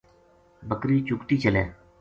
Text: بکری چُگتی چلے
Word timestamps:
بکری 0.69 0.97
چُگتی 1.07 1.35
چلے 1.43 1.63